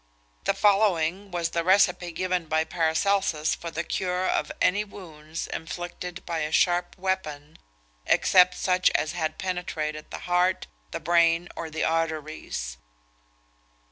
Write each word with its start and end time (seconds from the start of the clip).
The 0.45 0.55
following 0.55 1.29
was 1.29 1.49
the 1.49 1.63
recipe 1.63 2.11
given 2.11 2.47
by 2.47 2.63
Paracelsus 2.63 3.53
for 3.53 3.69
the 3.69 3.83
cure 3.83 4.27
of 4.27 4.51
any 4.59 4.83
wounds 4.83 5.45
inflicted 5.45 6.25
by 6.25 6.39
a 6.39 6.51
sharp 6.51 6.97
weapon, 6.97 7.59
except 8.07 8.55
such 8.57 8.89
as 8.95 9.11
had 9.11 9.37
penetrated 9.37 10.09
the 10.09 10.21
heart, 10.25 10.65
the 10.89 10.99
brain, 10.99 11.49
or 11.55 11.69
the 11.69 11.83
arteries. 11.83 12.77